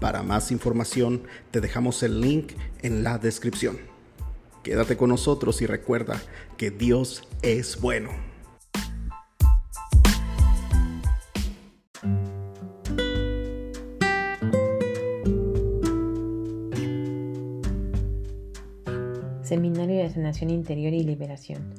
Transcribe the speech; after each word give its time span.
Para 0.00 0.22
más 0.22 0.50
información 0.50 1.22
te 1.50 1.60
dejamos 1.60 2.02
el 2.02 2.22
link 2.22 2.52
en 2.80 3.04
la 3.04 3.18
descripción. 3.18 3.78
Quédate 4.62 4.96
con 4.96 5.10
nosotros 5.10 5.60
y 5.60 5.66
recuerda 5.66 6.20
que 6.56 6.70
Dios 6.70 7.28
es 7.42 7.78
bueno. 7.80 8.10
Seminario 19.42 19.98
de 19.98 20.10
Sanación 20.10 20.50
Interior 20.50 20.94
y 20.94 21.02
Liberación. 21.02 21.74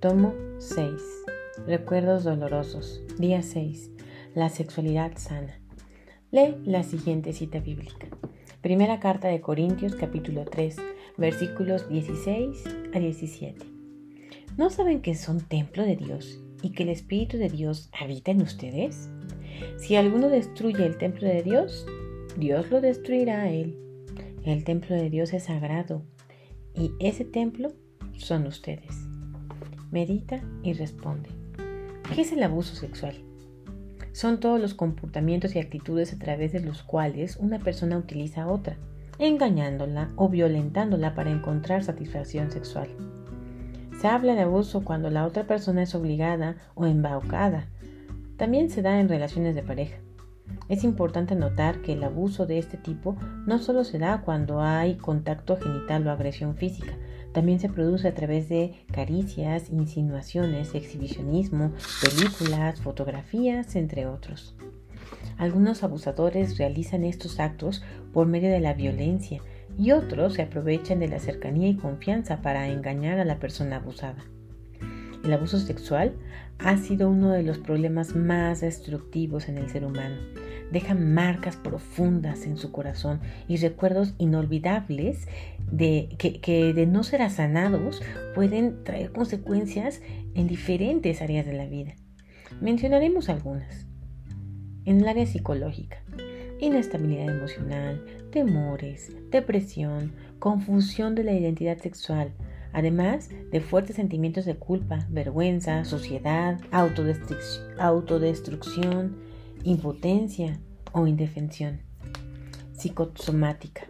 Tomo 0.00 0.34
6. 0.58 0.90
Recuerdos 1.66 2.24
dolorosos. 2.24 3.02
Día 3.18 3.42
6. 3.42 3.90
La 4.34 4.50
sexualidad 4.50 5.12
sana. 5.16 5.63
Lee 6.30 6.56
la 6.64 6.82
siguiente 6.82 7.32
cita 7.32 7.60
bíblica. 7.60 8.08
Primera 8.60 8.98
carta 8.98 9.28
de 9.28 9.40
Corintios 9.40 9.94
capítulo 9.94 10.44
3, 10.44 10.76
versículos 11.16 11.88
16 11.88 12.64
a 12.92 12.98
17. 12.98 13.64
¿No 14.56 14.70
saben 14.70 15.00
que 15.00 15.14
son 15.14 15.40
templo 15.40 15.84
de 15.84 15.96
Dios 15.96 16.40
y 16.62 16.70
que 16.70 16.82
el 16.82 16.88
Espíritu 16.88 17.36
de 17.36 17.48
Dios 17.48 17.90
habita 17.98 18.32
en 18.32 18.42
ustedes? 18.42 19.10
Si 19.76 19.96
alguno 19.96 20.28
destruye 20.28 20.84
el 20.84 20.98
templo 20.98 21.28
de 21.28 21.42
Dios, 21.42 21.86
Dios 22.36 22.70
lo 22.70 22.80
destruirá 22.80 23.42
a 23.42 23.50
él. 23.50 23.78
El 24.44 24.64
templo 24.64 24.96
de 24.96 25.10
Dios 25.10 25.32
es 25.32 25.44
sagrado 25.44 26.02
y 26.74 26.92
ese 26.98 27.24
templo 27.24 27.72
son 28.16 28.46
ustedes. 28.46 29.06
Medita 29.92 30.42
y 30.62 30.72
responde. 30.72 31.28
¿Qué 32.14 32.22
es 32.22 32.32
el 32.32 32.42
abuso 32.42 32.74
sexual? 32.74 33.14
Son 34.14 34.38
todos 34.38 34.60
los 34.60 34.74
comportamientos 34.74 35.56
y 35.56 35.58
actitudes 35.58 36.12
a 36.12 36.18
través 36.18 36.52
de 36.52 36.60
los 36.60 36.84
cuales 36.84 37.36
una 37.36 37.58
persona 37.58 37.98
utiliza 37.98 38.44
a 38.44 38.46
otra, 38.46 38.76
engañándola 39.18 40.10
o 40.14 40.28
violentándola 40.28 41.16
para 41.16 41.32
encontrar 41.32 41.82
satisfacción 41.82 42.52
sexual. 42.52 42.86
Se 44.00 44.06
habla 44.06 44.36
de 44.36 44.42
abuso 44.42 44.84
cuando 44.84 45.10
la 45.10 45.26
otra 45.26 45.48
persona 45.48 45.82
es 45.82 45.96
obligada 45.96 46.54
o 46.76 46.86
embaucada. 46.86 47.66
También 48.36 48.70
se 48.70 48.82
da 48.82 49.00
en 49.00 49.08
relaciones 49.08 49.56
de 49.56 49.64
pareja. 49.64 49.98
Es 50.68 50.84
importante 50.84 51.34
notar 51.34 51.82
que 51.82 51.94
el 51.94 52.04
abuso 52.04 52.46
de 52.46 52.58
este 52.58 52.76
tipo 52.76 53.16
no 53.46 53.58
solo 53.58 53.82
se 53.82 53.98
da 53.98 54.22
cuando 54.22 54.60
hay 54.60 54.94
contacto 54.94 55.56
genital 55.56 56.06
o 56.06 56.12
agresión 56.12 56.54
física, 56.54 56.92
también 57.34 57.58
se 57.58 57.68
produce 57.68 58.06
a 58.06 58.14
través 58.14 58.48
de 58.48 58.72
caricias, 58.92 59.68
insinuaciones, 59.68 60.74
exhibicionismo, 60.74 61.72
películas, 62.00 62.80
fotografías, 62.80 63.74
entre 63.74 64.06
otros. 64.06 64.54
Algunos 65.36 65.82
abusadores 65.82 66.56
realizan 66.58 67.02
estos 67.02 67.40
actos 67.40 67.82
por 68.12 68.28
medio 68.28 68.50
de 68.50 68.60
la 68.60 68.72
violencia 68.72 69.42
y 69.76 69.90
otros 69.90 70.34
se 70.34 70.42
aprovechan 70.42 71.00
de 71.00 71.08
la 71.08 71.18
cercanía 71.18 71.68
y 71.68 71.76
confianza 71.76 72.40
para 72.40 72.68
engañar 72.68 73.18
a 73.18 73.24
la 73.24 73.40
persona 73.40 73.76
abusada. 73.76 74.24
El 75.24 75.32
abuso 75.32 75.58
sexual 75.58 76.14
ha 76.60 76.76
sido 76.76 77.10
uno 77.10 77.32
de 77.32 77.42
los 77.42 77.58
problemas 77.58 78.14
más 78.14 78.60
destructivos 78.60 79.48
en 79.48 79.58
el 79.58 79.68
ser 79.68 79.84
humano 79.84 80.16
deja 80.74 80.94
marcas 80.94 81.56
profundas 81.56 82.44
en 82.44 82.58
su 82.58 82.70
corazón 82.70 83.20
y 83.48 83.56
recuerdos 83.56 84.14
inolvidables 84.18 85.26
de, 85.70 86.14
que, 86.18 86.74
de 86.74 86.86
no 86.86 87.04
ser 87.04 87.30
sanados 87.30 88.02
pueden 88.34 88.84
traer 88.84 89.12
consecuencias 89.12 90.02
en 90.34 90.46
diferentes 90.46 91.22
áreas 91.22 91.46
de 91.46 91.54
la 91.54 91.64
vida. 91.66 91.94
Mencionaremos 92.60 93.30
algunas. 93.30 93.86
En 94.84 95.00
el 95.00 95.08
área 95.08 95.24
psicológica, 95.24 96.02
inestabilidad 96.60 97.34
emocional, 97.34 98.04
temores, 98.30 99.16
depresión, 99.30 100.12
confusión 100.38 101.14
de 101.14 101.24
la 101.24 101.32
identidad 101.32 101.78
sexual, 101.78 102.32
además 102.72 103.30
de 103.50 103.60
fuertes 103.60 103.96
sentimientos 103.96 104.44
de 104.44 104.56
culpa, 104.56 105.06
vergüenza, 105.08 105.84
suciedad, 105.84 106.60
autodestrucción, 106.70 109.16
impotencia 109.64 110.60
o 110.92 111.06
indefensión. 111.06 111.80
Psicosomática. 112.72 113.86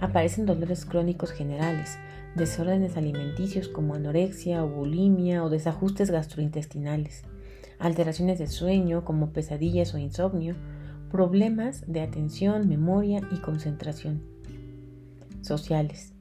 Aparecen 0.00 0.46
dolores 0.46 0.86
crónicos 0.86 1.32
generales, 1.32 1.98
desórdenes 2.34 2.96
alimenticios 2.96 3.68
como 3.68 3.94
anorexia 3.94 4.64
o 4.64 4.68
bulimia 4.68 5.44
o 5.44 5.50
desajustes 5.50 6.10
gastrointestinales, 6.10 7.24
alteraciones 7.78 8.38
de 8.38 8.46
sueño 8.46 9.04
como 9.04 9.34
pesadillas 9.34 9.92
o 9.92 9.98
insomnio, 9.98 10.56
problemas 11.10 11.84
de 11.86 12.00
atención, 12.00 12.66
memoria 12.66 13.20
y 13.30 13.36
concentración. 13.36 14.22
Sociales 15.42 16.14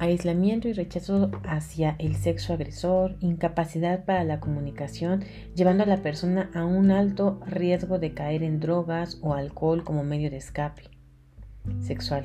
aislamiento 0.00 0.66
y 0.66 0.72
rechazo 0.72 1.30
hacia 1.44 1.94
el 1.98 2.16
sexo 2.16 2.54
agresor, 2.54 3.16
incapacidad 3.20 4.06
para 4.06 4.24
la 4.24 4.40
comunicación, 4.40 5.24
llevando 5.54 5.84
a 5.84 5.86
la 5.86 5.98
persona 5.98 6.50
a 6.54 6.64
un 6.64 6.90
alto 6.90 7.38
riesgo 7.46 7.98
de 7.98 8.14
caer 8.14 8.42
en 8.42 8.60
drogas 8.60 9.18
o 9.20 9.34
alcohol 9.34 9.84
como 9.84 10.02
medio 10.02 10.30
de 10.30 10.38
escape 10.38 10.84
sexual. 11.80 12.24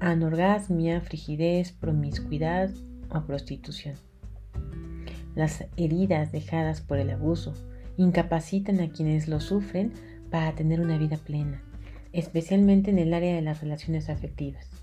Anorgasmia, 0.00 1.02
frigidez, 1.02 1.72
promiscuidad 1.72 2.70
o 3.10 3.20
prostitución. 3.26 3.96
Las 5.34 5.66
heridas 5.76 6.32
dejadas 6.32 6.80
por 6.80 6.98
el 6.98 7.10
abuso 7.10 7.52
incapacitan 7.98 8.80
a 8.80 8.88
quienes 8.88 9.28
lo 9.28 9.38
sufren 9.38 9.92
para 10.30 10.52
tener 10.54 10.80
una 10.80 10.96
vida 10.96 11.18
plena, 11.18 11.62
especialmente 12.14 12.90
en 12.90 12.98
el 12.98 13.12
área 13.12 13.34
de 13.34 13.42
las 13.42 13.60
relaciones 13.60 14.08
afectivas. 14.08 14.77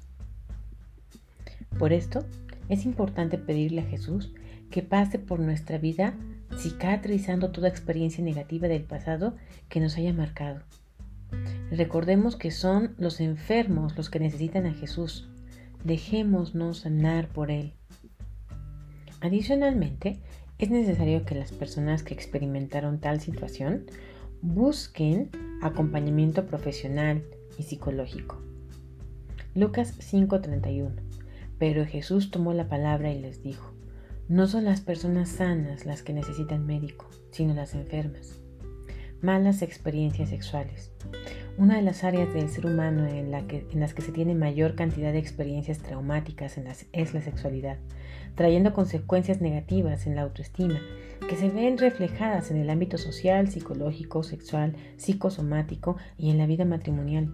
Por 1.78 1.92
esto, 1.94 2.26
es 2.70 2.86
importante 2.86 3.38
pedirle 3.38 3.82
a 3.82 3.86
Jesús 3.86 4.34
que 4.72 4.82
pase 4.82 5.20
por 5.20 5.40
nuestra 5.40 5.78
vida 5.78 6.16
cicatrizando 6.58 7.52
toda 7.52 7.68
experiencia 7.68 8.24
negativa 8.24 8.68
del 8.68 8.84
pasado 8.84 9.36
que 9.70 9.80
nos 9.80 9.98
haya 9.98 10.14
marcado. 10.14 10.62
Recordemos 11.72 12.36
que 12.36 12.52
son 12.52 12.96
los 12.98 13.20
enfermos 13.20 13.98
los 13.98 14.10
que 14.10 14.20
necesitan 14.20 14.66
a 14.66 14.74
Jesús. 14.74 15.28
Dejémonos 15.84 16.80
sanar 16.80 17.28
por 17.28 17.52
Él. 17.52 17.74
Adicionalmente, 19.22 20.20
es 20.58 20.70
necesario 20.70 21.26
que 21.26 21.36
las 21.36 21.52
personas 21.52 22.04
que 22.04 22.14
experimentaron 22.14 23.00
tal 23.00 23.20
situación 23.20 23.86
busquen 24.42 25.30
acompañamiento 25.62 26.46
profesional 26.46 27.24
y 27.58 27.64
psicológico. 27.64 28.42
Lucas 29.54 29.96
5:31 30.00 31.15
pero 31.58 31.86
Jesús 31.86 32.32
tomó 32.32 32.54
la 32.54 32.68
palabra 32.68 33.12
y 33.12 33.20
les 33.20 33.42
dijo, 33.42 33.74
no 34.28 34.48
son 34.48 34.66
las 34.66 34.82
personas 34.82 35.30
sanas 35.30 35.86
las 35.86 36.02
que 36.02 36.14
necesitan 36.14 36.66
médico, 36.66 37.08
sino 37.32 37.54
las 37.54 37.76
enfermas. 37.76 38.40
Malas 39.22 39.62
experiencias 39.62 40.30
sexuales. 40.30 40.92
Una 41.58 41.78
de 41.78 41.84
las 41.84 42.04
áreas 42.04 42.34
del 42.34 42.50
ser 42.50 42.66
humano 42.66 43.08
en, 43.08 43.32
las 43.32 43.94
que 43.94 44.02
se 44.02 44.12
tiene 44.12 44.36
mayor 44.36 44.76
cantidad 44.76 45.14
de 45.14 45.20
experiencias 45.20 45.78
traumáticas 45.78 46.60
es 46.92 47.14
la 47.14 47.22
sexualidad, 47.22 47.78
trayendo 48.36 48.74
consecuencias 48.74 49.42
negativas 49.42 50.06
en 50.06 50.16
la 50.16 50.24
autoestima, 50.24 50.80
que 51.30 51.38
se 51.38 51.50
ven 51.50 51.78
reflejadas 51.78 52.52
en 52.52 52.58
el 52.58 52.70
ámbito 52.70 52.98
social, 52.98 53.48
psicológico, 53.48 54.24
sexual, 54.24 54.76
psicosomático 54.98 55.98
y 56.18 56.32
en 56.32 56.38
la 56.38 56.46
vida 56.46 56.66
matrimonial. 56.66 57.32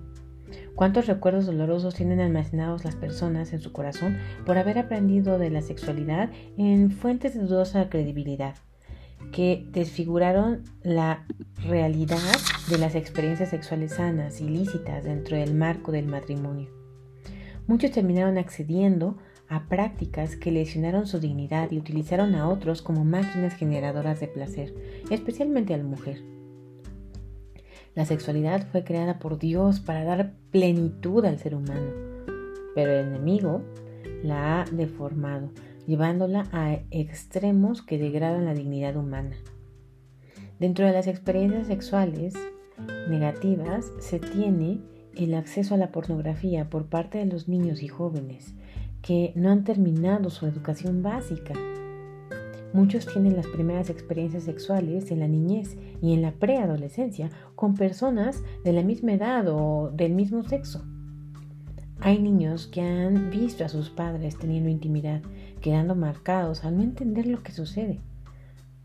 ¿Cuántos 0.76 1.08
recuerdos 1.08 1.46
dolorosos 1.46 1.96
tienen 1.96 2.20
almacenados 2.20 2.86
las 2.86 2.96
personas 2.96 3.54
en 3.54 3.62
su 3.62 3.72
corazón 3.72 4.18
por 4.46 4.58
haber 4.58 4.80
aprendido 4.80 5.38
de 5.38 5.50
la 5.50 5.62
sexualidad 5.62 6.32
en 6.58 6.92
fuentes 6.92 7.34
de 7.34 7.42
dudosa 7.42 7.90
credibilidad? 7.90 8.56
que 9.32 9.66
desfiguraron 9.72 10.64
la 10.84 11.26
realidad 11.64 12.18
de 12.70 12.78
las 12.78 12.96
experiencias 12.96 13.50
sexuales 13.50 13.94
sanas 13.94 14.42
y 14.42 14.50
lícitas 14.50 15.04
dentro 15.04 15.38
del 15.38 15.54
marco 15.54 15.92
del 15.92 16.08
matrimonio. 16.08 16.70
Muchos 17.68 17.92
terminaron 17.92 18.38
accediendo 18.38 19.18
a 19.48 19.68
prácticas 19.68 20.36
que 20.36 20.52
lesionaron 20.52 21.08
su 21.08 21.20
dignidad 21.20 21.72
y 21.72 21.78
utilizaron 21.78 22.36
a 22.36 22.48
otros 22.48 22.82
como 22.82 23.06
máquinas 23.06 23.54
generadoras 23.54 24.20
de 24.20 24.28
placer, 24.28 24.74
especialmente 25.10 25.74
a 25.74 25.78
la 25.78 25.84
mujer. 25.84 26.22
La 27.94 28.06
sexualidad 28.06 28.68
fue 28.72 28.84
creada 28.84 29.20
por 29.20 29.38
Dios 29.38 29.80
para 29.82 30.06
dar 30.06 30.34
plenitud 30.52 31.26
al 31.26 31.40
ser 31.40 31.56
humano, 31.56 31.92
pero 32.74 32.92
el 32.92 33.08
enemigo 33.08 33.64
la 34.24 34.62
ha 34.62 34.66
deformado, 34.66 35.50
llevándola 35.88 36.48
a 36.54 36.80
extremos 36.90 37.82
que 37.82 37.98
degradan 37.98 38.46
la 38.46 38.54
dignidad 38.54 38.96
humana. 38.96 39.36
Dentro 40.60 40.86
de 40.86 40.94
las 40.94 41.08
experiencias 41.08 41.68
sexuales 41.68 42.34
negativas 43.10 43.92
se 44.00 44.20
tiene 44.20 44.80
el 45.16 45.34
acceso 45.34 45.76
a 45.76 45.78
la 45.78 45.92
pornografía 45.92 46.70
por 46.70 46.86
parte 46.86 47.18
de 47.18 47.26
los 47.26 47.48
niños 47.48 47.84
y 47.84 47.88
jóvenes 47.88 48.54
que 49.02 49.34
no 49.36 49.50
han 49.50 49.64
terminado 49.64 50.30
su 50.30 50.46
educación 50.46 51.04
básica. 51.04 51.54
Muchos 52.74 53.06
tienen 53.06 53.36
las 53.36 53.48
primeras 53.48 53.90
experiencias 53.90 54.44
sexuales 54.44 55.12
en 55.12 55.20
la 55.20 55.28
niñez 55.28 55.78
y 56.02 56.14
en 56.14 56.22
la 56.22 56.32
preadolescencia 56.32 57.30
con 57.56 57.76
personas 57.76 58.44
de 58.64 58.74
la 58.74 58.84
misma 58.84 59.14
edad 59.14 59.48
o 59.50 59.92
del 59.94 60.14
mismo 60.14 60.44
sexo. 60.44 60.84
Hay 62.00 62.20
niños 62.20 62.68
que 62.68 62.82
han 62.82 63.30
visto 63.30 63.64
a 63.64 63.70
sus 63.70 63.90
padres 63.90 64.38
teniendo 64.38 64.70
intimidad, 64.70 65.22
quedando 65.62 65.96
marcados 65.96 66.64
al 66.64 66.78
no 66.78 66.84
entender 66.84 67.28
lo 67.28 67.44
que 67.44 67.52
sucede 67.52 68.00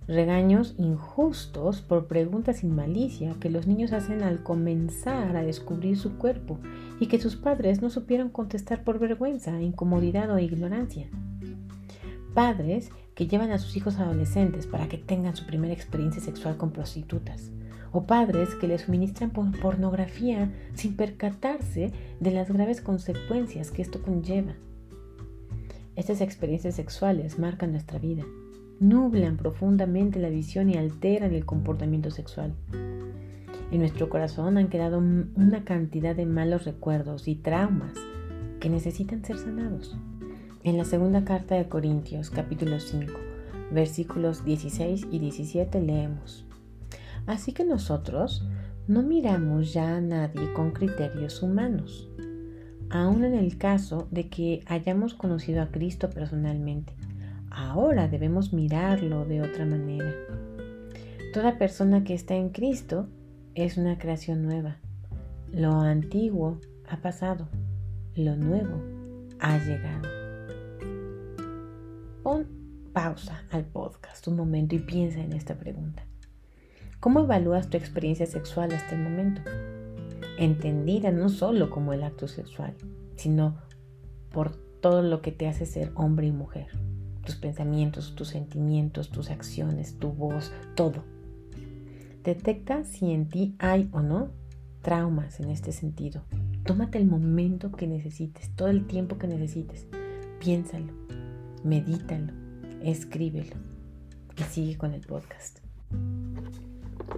regaños 0.08 0.74
injustos 0.78 1.80
por 1.80 2.06
preguntas 2.06 2.58
sin 2.58 2.74
malicia 2.74 3.34
que 3.40 3.50
los 3.50 3.66
niños 3.66 3.92
hacen 3.92 4.22
al 4.22 4.42
comenzar 4.42 5.36
a 5.36 5.42
descubrir 5.42 5.98
su 5.98 6.16
cuerpo 6.16 6.58
y 7.00 7.08
que 7.08 7.18
sus 7.18 7.36
padres 7.36 7.82
no 7.82 7.90
supieron 7.90 8.28
contestar 8.28 8.84
por 8.84 8.98
vergüenza, 8.98 9.60
incomodidad 9.60 10.30
o 10.30 10.38
ignorancia. 10.38 11.08
Padres 12.34 12.90
que 13.16 13.26
llevan 13.26 13.50
a 13.50 13.58
sus 13.58 13.76
hijos 13.76 13.98
adolescentes 13.98 14.68
para 14.68 14.88
que 14.88 14.98
tengan 14.98 15.34
su 15.34 15.44
primera 15.44 15.74
experiencia 15.74 16.22
sexual 16.22 16.56
con 16.56 16.70
prostitutas. 16.70 17.50
O 17.90 18.06
padres 18.06 18.54
que 18.54 18.68
les 18.68 18.82
suministran 18.82 19.30
pornografía 19.30 20.52
sin 20.74 20.94
percatarse 20.94 21.90
de 22.20 22.30
las 22.30 22.52
graves 22.52 22.80
consecuencias 22.80 23.72
que 23.72 23.82
esto 23.82 24.00
conlleva. 24.00 24.54
Estas 25.96 26.20
experiencias 26.20 26.76
sexuales 26.76 27.40
marcan 27.40 27.72
nuestra 27.72 27.98
vida 27.98 28.24
nublan 28.80 29.36
profundamente 29.36 30.18
la 30.18 30.28
visión 30.28 30.70
y 30.70 30.76
alteran 30.76 31.32
el 31.32 31.44
comportamiento 31.44 32.10
sexual. 32.10 32.54
En 33.70 33.80
nuestro 33.80 34.08
corazón 34.08 34.58
han 34.58 34.68
quedado 34.68 34.98
una 34.98 35.64
cantidad 35.64 36.14
de 36.14 36.26
malos 36.26 36.64
recuerdos 36.64 37.26
y 37.26 37.34
traumas 37.34 37.94
que 38.60 38.70
necesitan 38.70 39.24
ser 39.24 39.38
sanados. 39.38 39.96
En 40.66 40.76
la 40.76 40.84
segunda 40.84 41.24
carta 41.24 41.54
de 41.54 41.68
Corintios, 41.68 42.28
capítulo 42.30 42.80
5, 42.80 43.12
versículos 43.70 44.44
16 44.44 45.06
y 45.12 45.20
17 45.20 45.80
leemos, 45.80 46.44
Así 47.24 47.52
que 47.52 47.64
nosotros 47.64 48.44
no 48.88 49.04
miramos 49.04 49.72
ya 49.72 49.96
a 49.96 50.00
nadie 50.00 50.52
con 50.54 50.72
criterios 50.72 51.40
humanos, 51.40 52.10
aun 52.90 53.22
en 53.22 53.34
el 53.34 53.58
caso 53.58 54.08
de 54.10 54.28
que 54.28 54.64
hayamos 54.66 55.14
conocido 55.14 55.62
a 55.62 55.68
Cristo 55.68 56.10
personalmente 56.10 56.94
Ahora 57.48 58.08
debemos 58.08 58.52
mirarlo 58.52 59.24
de 59.24 59.42
otra 59.42 59.64
manera. 59.64 60.12
Toda 61.32 61.58
persona 61.58 62.02
que 62.02 62.14
está 62.14 62.34
en 62.34 62.48
Cristo 62.48 63.06
es 63.54 63.78
una 63.78 63.98
creación 63.98 64.42
nueva. 64.42 64.78
Lo 65.52 65.70
antiguo 65.80 66.58
ha 66.88 66.96
pasado, 66.96 67.46
lo 68.16 68.34
nuevo 68.34 68.82
ha 69.38 69.58
llegado. 69.58 70.15
Pausa 72.96 73.42
al 73.50 73.66
podcast 73.66 74.26
un 74.26 74.36
momento 74.36 74.74
y 74.74 74.78
piensa 74.78 75.20
en 75.20 75.34
esta 75.34 75.54
pregunta. 75.58 76.06
¿Cómo 76.98 77.20
evalúas 77.20 77.68
tu 77.68 77.76
experiencia 77.76 78.24
sexual 78.24 78.72
hasta 78.72 78.94
el 78.94 79.02
momento? 79.02 79.42
Entendida 80.38 81.10
no 81.10 81.28
solo 81.28 81.68
como 81.68 81.92
el 81.92 82.02
acto 82.02 82.26
sexual, 82.26 82.74
sino 83.16 83.58
por 84.32 84.56
todo 84.80 85.02
lo 85.02 85.20
que 85.20 85.30
te 85.30 85.46
hace 85.46 85.66
ser 85.66 85.92
hombre 85.94 86.28
y 86.28 86.32
mujer 86.32 86.68
tus 87.22 87.36
pensamientos, 87.36 88.14
tus 88.14 88.28
sentimientos, 88.28 89.10
tus 89.10 89.28
acciones, 89.28 89.98
tu 89.98 90.12
voz, 90.12 90.50
todo. 90.74 91.04
Detecta 92.24 92.84
si 92.84 93.12
en 93.12 93.28
ti 93.28 93.56
hay 93.58 93.90
o 93.92 94.00
no 94.00 94.30
traumas 94.80 95.38
en 95.40 95.50
este 95.50 95.72
sentido. 95.72 96.22
Tómate 96.64 96.96
el 96.96 97.04
momento 97.04 97.72
que 97.72 97.86
necesites, 97.86 98.56
todo 98.56 98.68
el 98.68 98.86
tiempo 98.86 99.18
que 99.18 99.26
necesites. 99.26 99.86
Piénsalo, 100.40 100.94
medítalo, 101.62 102.45
escríbelo 102.82 103.56
y 104.36 104.42
sigue 104.42 104.76
con 104.76 104.92
el 104.92 105.00
podcast. 105.00 105.58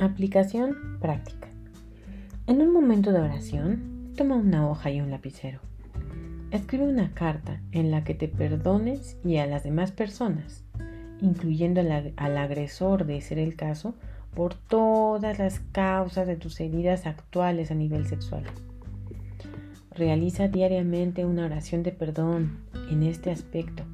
Aplicación 0.01 0.99
práctica. 1.01 1.49
En 2.47 2.63
un 2.63 2.73
momento 2.73 3.13
de 3.13 3.21
oración, 3.21 4.13
toma 4.17 4.37
una 4.37 4.69
hoja 4.69 4.91
y 4.91 5.01
un 5.01 5.11
lapicero. 5.11 5.61
Escribe 6.51 6.85
una 6.85 7.13
carta 7.13 7.61
en 7.73 7.91
la 7.91 8.05
que 8.05 8.15
te 8.15 8.29
perdones 8.29 9.19
y 9.25 9.37
a 9.37 9.47
las 9.47 9.65
demás 9.65 9.93
personas, 9.93 10.65
incluyendo 11.21 11.81
al, 11.81 12.39
agresor 12.39 13.05
de 13.05 13.21
ser 13.21 13.39
el 13.39 13.55
caso, 13.55 13.95
por 14.35 14.55
todas 14.55 15.39
las 15.39 15.61
causas 15.73 16.27
de 16.27 16.37
tus 16.37 16.61
heridas 16.61 17.07
actuales 17.07 17.71
a 17.71 17.75
nivel 17.75 18.07
sexual. 18.07 18.45
Realiza 19.91 20.49
diariamente 20.49 21.27
una 21.27 21.45
oración 21.45 21.83
de 21.83 21.91
perdón 21.91 22.61
en 22.91 23.03
este 23.03 23.31
aspecto 23.31 23.85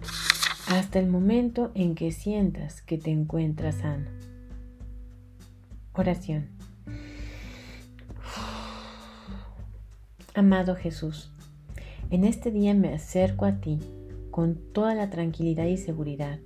hasta 0.68 0.98
el 0.98 1.06
momento 1.06 1.70
en 1.74 1.94
que 1.94 2.12
sientas 2.12 2.82
que 2.82 2.98
te 2.98 3.10
encuentras 3.10 3.76
sano. 3.76 4.06
Oración. 5.92 6.48
Amado 10.34 10.74
Jesús, 10.74 11.30
en 12.10 12.24
este 12.24 12.50
día 12.50 12.74
me 12.74 12.92
acerco 12.92 13.44
a 13.44 13.60
ti 13.60 13.78
con 14.30 14.56
toda 14.72 14.94
la 14.94 15.10
tranquilidad 15.10 15.66
y 15.66 15.76
seguridad, 15.76 16.40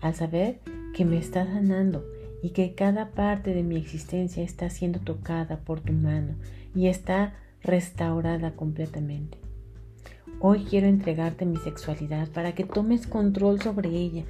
al 0.00 0.14
saber 0.14 0.60
que 0.94 1.04
me 1.04 1.18
estás 1.18 1.46
sanando 1.48 2.04
y 2.42 2.50
que 2.50 2.74
cada 2.74 3.10
parte 3.10 3.54
de 3.54 3.62
mi 3.62 3.76
existencia 3.76 4.42
está 4.42 4.70
siendo 4.70 4.98
tocada 4.98 5.60
por 5.60 5.80
tu 5.80 5.92
mano 5.92 6.34
y 6.74 6.88
está 6.88 7.34
restaurada 7.62 8.56
completamente. 8.56 9.38
Hoy 10.40 10.64
quiero 10.64 10.86
entregarte 10.86 11.44
mi 11.46 11.56
sexualidad 11.56 12.28
para 12.28 12.54
que 12.54 12.62
tomes 12.62 13.08
control 13.08 13.60
sobre 13.60 13.88
ella 13.88 14.24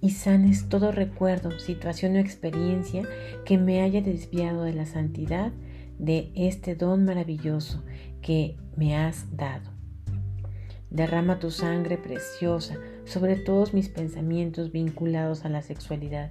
y 0.00 0.10
sanes 0.10 0.68
todo 0.68 0.92
recuerdo, 0.92 1.58
situación 1.58 2.14
o 2.14 2.18
experiencia 2.20 3.02
que 3.44 3.58
me 3.58 3.82
haya 3.82 4.00
desviado 4.02 4.62
de 4.62 4.72
la 4.72 4.86
santidad 4.86 5.50
de 5.98 6.30
este 6.36 6.76
don 6.76 7.04
maravilloso 7.04 7.82
que 8.20 8.56
me 8.76 8.96
has 8.96 9.36
dado. 9.36 9.68
Derrama 10.90 11.40
tu 11.40 11.50
sangre 11.50 11.98
preciosa 11.98 12.76
sobre 13.04 13.34
todos 13.34 13.74
mis 13.74 13.88
pensamientos 13.88 14.70
vinculados 14.70 15.44
a 15.44 15.48
la 15.48 15.62
sexualidad 15.62 16.30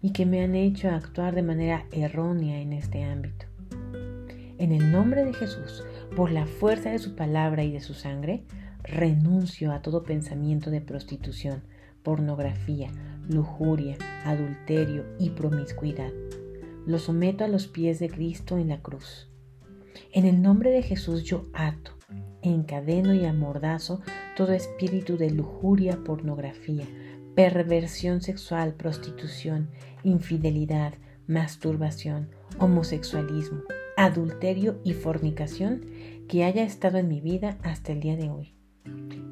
y 0.00 0.12
que 0.12 0.24
me 0.24 0.42
han 0.42 0.54
hecho 0.54 0.88
actuar 0.88 1.34
de 1.34 1.42
manera 1.42 1.84
errónea 1.92 2.58
en 2.60 2.72
este 2.72 3.04
ámbito. 3.04 3.55
En 4.58 4.72
el 4.72 4.90
nombre 4.90 5.24
de 5.24 5.34
Jesús, 5.34 5.84
por 6.14 6.30
la 6.30 6.46
fuerza 6.46 6.90
de 6.90 6.98
su 6.98 7.14
palabra 7.14 7.64
y 7.64 7.72
de 7.72 7.80
su 7.80 7.94
sangre, 7.94 8.44
renuncio 8.82 9.72
a 9.72 9.82
todo 9.82 10.02
pensamiento 10.02 10.70
de 10.70 10.80
prostitución, 10.80 11.62
pornografía, 12.02 12.90
lujuria, 13.28 13.96
adulterio 14.24 15.04
y 15.18 15.30
promiscuidad. 15.30 16.12
Lo 16.86 16.98
someto 16.98 17.44
a 17.44 17.48
los 17.48 17.66
pies 17.66 17.98
de 17.98 18.08
Cristo 18.08 18.58
en 18.58 18.68
la 18.68 18.80
cruz. 18.80 19.28
En 20.12 20.24
el 20.24 20.40
nombre 20.40 20.70
de 20.70 20.82
Jesús 20.82 21.24
yo 21.24 21.46
ato 21.52 21.96
encadeno 22.42 23.14
y 23.14 23.24
amordazo 23.24 24.00
todo 24.36 24.52
espíritu 24.52 25.16
de 25.16 25.30
lujuria, 25.30 25.98
pornografía, 26.04 26.84
perversión 27.34 28.22
sexual, 28.22 28.74
prostitución, 28.74 29.68
infidelidad, 30.02 30.94
masturbación, 31.26 32.28
homosexualismo, 32.58 33.62
adulterio 33.96 34.78
y 34.84 34.92
fornicación 34.92 35.82
que 36.28 36.44
haya 36.44 36.62
estado 36.62 36.98
en 36.98 37.08
mi 37.08 37.20
vida 37.20 37.58
hasta 37.62 37.92
el 37.92 38.00
día 38.00 38.16
de 38.16 38.30
hoy. 38.30 38.54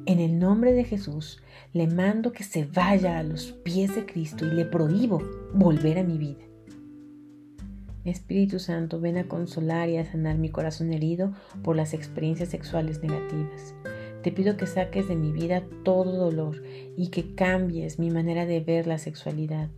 En 0.07 0.19
el 0.19 0.39
nombre 0.39 0.73
de 0.73 0.83
Jesús 0.83 1.41
le 1.73 1.87
mando 1.87 2.31
que 2.31 2.43
se 2.43 2.65
vaya 2.65 3.17
a 3.17 3.23
los 3.23 3.51
pies 3.51 3.95
de 3.95 4.05
Cristo 4.05 4.45
y 4.45 4.49
le 4.49 4.65
prohíbo 4.65 5.21
volver 5.53 5.99
a 5.99 6.03
mi 6.03 6.17
vida. 6.17 6.43
Espíritu 8.05 8.59
Santo, 8.59 8.99
ven 8.99 9.17
a 9.17 9.27
consolar 9.27 9.89
y 9.89 9.97
a 9.97 10.05
sanar 10.05 10.37
mi 10.37 10.49
corazón 10.49 10.93
herido 10.93 11.33
por 11.63 11.75
las 11.75 11.93
experiencias 11.93 12.49
sexuales 12.49 13.01
negativas. 13.01 13.73
Te 14.21 14.31
pido 14.31 14.57
que 14.57 14.67
saques 14.67 15.07
de 15.07 15.15
mi 15.15 15.31
vida 15.31 15.63
todo 15.83 16.11
dolor 16.11 16.61
y 16.95 17.09
que 17.09 17.33
cambies 17.33 17.97
mi 17.97 18.11
manera 18.11 18.45
de 18.45 18.59
ver 18.59 18.85
la 18.85 18.99
sexualidad. 18.99 19.69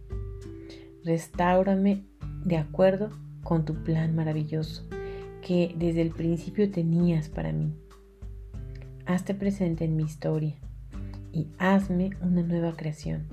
Restáurame 1.06 2.04
de 2.44 2.58
acuerdo 2.58 3.12
con 3.48 3.64
tu 3.64 3.76
plan 3.76 4.14
maravilloso 4.14 4.84
que 5.42 5.74
desde 5.80 6.02
el 6.02 6.10
principio 6.10 6.70
tenías 6.70 7.30
para 7.30 7.54
mí. 7.54 7.74
Hazte 9.06 9.34
presente 9.34 9.86
en 9.86 9.96
mi 9.96 10.04
historia 10.04 10.56
y 11.32 11.48
hazme 11.58 12.10
una 12.20 12.44
nueva 12.44 12.74
creación, 12.76 13.26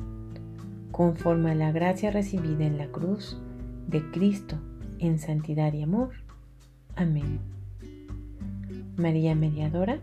conforme 0.92 1.50
a 1.50 1.56
la 1.56 1.72
gracia 1.72 2.12
recibida 2.12 2.64
en 2.64 2.78
la 2.78 2.86
cruz 2.92 3.40
de 3.88 4.08
Cristo 4.12 4.56
en 5.00 5.18
santidad 5.18 5.72
y 5.72 5.82
amor. 5.82 6.10
Amén. 6.94 7.40
María 8.96 9.34
Mediadora, 9.34 9.98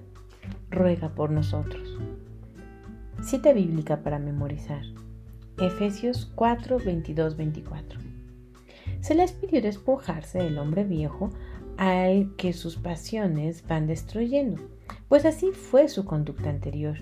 ruega 0.69 1.15
por 1.15 1.31
nosotros. 1.31 1.97
Cita 3.23 3.53
bíblica 3.53 4.03
para 4.03 4.19
memorizar. 4.19 4.83
Efesios 5.57 6.29
4, 6.35 6.79
22, 6.79 7.37
24. 7.37 8.10
Se 9.01 9.15
les 9.15 9.31
pidió 9.31 9.61
despojarse 9.61 10.37
del 10.37 10.59
hombre 10.59 10.83
viejo 10.83 11.31
al 11.77 12.35
que 12.35 12.53
sus 12.53 12.77
pasiones 12.77 13.63
van 13.67 13.87
destruyendo, 13.87 14.61
pues 15.09 15.25
así 15.25 15.51
fue 15.51 15.89
su 15.89 16.05
conducta 16.05 16.51
anterior, 16.51 16.97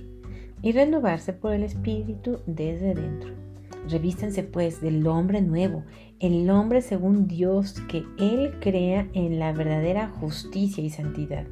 y 0.61 0.71
renovarse 0.71 1.33
por 1.33 1.53
el 1.53 1.63
Espíritu 1.63 2.39
desde 2.45 2.95
dentro. 2.95 3.33
Revístanse 3.89 4.43
pues 4.43 4.81
del 4.81 5.05
hombre 5.07 5.41
nuevo, 5.41 5.83
el 6.19 6.49
hombre 6.49 6.81
según 6.81 7.27
Dios 7.27 7.81
que 7.89 8.05
Él 8.17 8.55
crea 8.61 9.09
en 9.13 9.37
la 9.37 9.51
verdadera 9.51 10.07
justicia 10.07 10.83
y 10.83 10.89
santidad. 10.89 11.45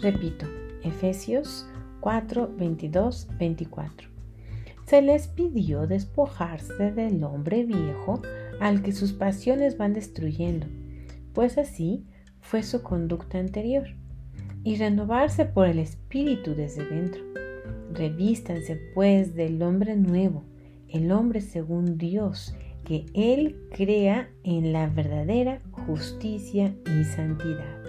Repito, 0.00 0.46
Efesios 0.82 1.66
4, 2.00 2.50
22, 2.56 3.28
24. 3.38 4.08
Se 4.86 5.02
les 5.02 5.28
pidió 5.28 5.86
despojarse 5.86 6.92
del 6.92 7.22
hombre 7.24 7.64
viejo 7.64 8.20
al 8.62 8.82
que 8.82 8.92
sus 8.92 9.12
pasiones 9.12 9.76
van 9.76 9.92
destruyendo, 9.92 10.68
pues 11.32 11.58
así 11.58 12.06
fue 12.40 12.62
su 12.62 12.82
conducta 12.82 13.38
anterior, 13.38 13.88
y 14.62 14.76
renovarse 14.76 15.46
por 15.46 15.66
el 15.66 15.80
Espíritu 15.80 16.54
desde 16.54 16.84
dentro. 16.84 17.20
Revístanse 17.92 18.80
pues 18.94 19.34
del 19.34 19.60
hombre 19.64 19.96
nuevo, 19.96 20.44
el 20.88 21.10
hombre 21.10 21.40
según 21.40 21.98
Dios, 21.98 22.54
que 22.84 23.06
Él 23.14 23.56
crea 23.72 24.30
en 24.44 24.72
la 24.72 24.86
verdadera 24.86 25.60
justicia 25.72 26.72
y 26.86 27.02
santidad. 27.02 27.81